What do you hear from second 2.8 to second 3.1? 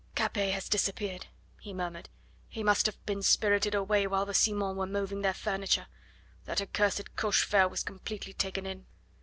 have